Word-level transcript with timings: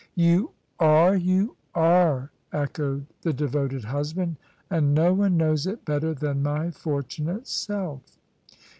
"You 0.15 0.49
are, 0.79 1.15
you 1.15 1.57
are!" 1.75 2.31
echoed 2.51 3.05
the 3.21 3.33
devoted 3.33 3.83
husband: 3.83 4.37
"and 4.67 4.95
no 4.95 5.13
one 5.13 5.37
knows 5.37 5.67
it 5.67 5.85
better 5.85 6.15
than 6.15 6.41
my 6.41 6.71
fortunate 6.71 7.45
self." 7.47 8.01